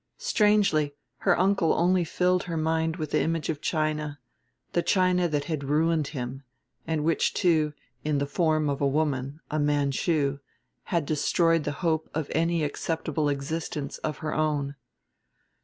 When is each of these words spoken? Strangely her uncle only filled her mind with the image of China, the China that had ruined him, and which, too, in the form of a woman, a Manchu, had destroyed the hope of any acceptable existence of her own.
Strangely 0.17 0.95
her 1.17 1.37
uncle 1.39 1.73
only 1.75 2.03
filled 2.03 2.45
her 2.45 2.57
mind 2.57 2.95
with 2.95 3.11
the 3.11 3.21
image 3.21 3.49
of 3.49 3.61
China, 3.61 4.17
the 4.73 4.81
China 4.81 5.27
that 5.27 5.43
had 5.43 5.63
ruined 5.65 6.07
him, 6.07 6.41
and 6.87 7.03
which, 7.03 7.35
too, 7.35 7.73
in 8.03 8.17
the 8.17 8.25
form 8.25 8.67
of 8.67 8.81
a 8.81 8.87
woman, 8.87 9.41
a 9.51 9.59
Manchu, 9.59 10.39
had 10.85 11.05
destroyed 11.05 11.65
the 11.65 11.71
hope 11.85 12.09
of 12.15 12.31
any 12.33 12.63
acceptable 12.63 13.29
existence 13.29 13.99
of 13.99 14.17
her 14.25 14.33
own. 14.33 14.73